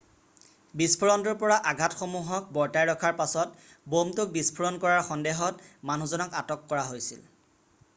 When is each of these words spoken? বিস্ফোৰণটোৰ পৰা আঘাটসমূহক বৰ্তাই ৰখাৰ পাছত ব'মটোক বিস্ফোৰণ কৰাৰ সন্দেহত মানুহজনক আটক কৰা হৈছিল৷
বিস্ফোৰণটোৰ 0.79 1.35
পৰা 1.43 1.57
আঘাটসমূহক 1.73 2.47
বৰ্তাই 2.57 2.89
ৰখাৰ 2.91 3.13
পাছত 3.21 3.69
ব'মটোক 3.95 4.33
বিস্ফোৰণ 4.41 4.81
কৰাৰ 4.87 5.07
সন্দেহত 5.13 5.71
মানুহজনক 5.93 6.39
আটক 6.45 6.69
কৰা 6.75 6.89
হৈছিল৷ 6.95 7.29